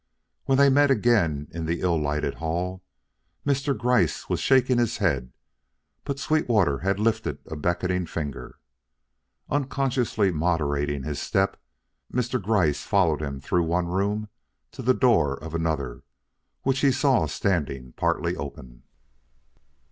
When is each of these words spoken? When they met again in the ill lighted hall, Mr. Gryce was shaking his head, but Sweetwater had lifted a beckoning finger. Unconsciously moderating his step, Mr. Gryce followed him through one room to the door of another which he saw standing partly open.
When 0.45 0.57
they 0.57 0.69
met 0.69 0.89
again 0.89 1.47
in 1.51 1.67
the 1.67 1.81
ill 1.81 1.95
lighted 2.01 2.33
hall, 2.33 2.81
Mr. 3.45 3.77
Gryce 3.77 4.27
was 4.29 4.39
shaking 4.39 4.79
his 4.79 4.97
head, 4.97 5.31
but 6.05 6.17
Sweetwater 6.17 6.79
had 6.79 6.99
lifted 6.99 7.37
a 7.45 7.55
beckoning 7.55 8.07
finger. 8.07 8.57
Unconsciously 9.47 10.31
moderating 10.31 11.03
his 11.03 11.21
step, 11.21 11.55
Mr. 12.11 12.41
Gryce 12.41 12.81
followed 12.81 13.21
him 13.21 13.39
through 13.39 13.61
one 13.65 13.85
room 13.89 14.27
to 14.71 14.81
the 14.81 14.95
door 14.95 15.35
of 15.37 15.53
another 15.53 16.01
which 16.63 16.79
he 16.79 16.91
saw 16.91 17.27
standing 17.27 17.91
partly 17.91 18.35
open. 18.35 18.81